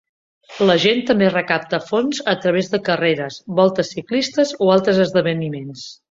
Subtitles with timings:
[0.67, 5.85] La gent també recapta fons a través de carreres, voltes ciclistes o altres esdeveniments.